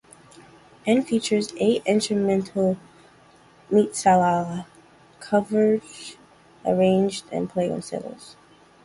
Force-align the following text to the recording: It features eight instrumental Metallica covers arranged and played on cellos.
It 0.83 1.03
features 1.03 1.53
eight 1.57 1.83
instrumental 1.85 2.75
Metallica 3.69 4.65
covers 5.19 6.17
arranged 6.65 7.25
and 7.31 7.47
played 7.47 7.71
on 7.71 7.83
cellos. 7.83 8.35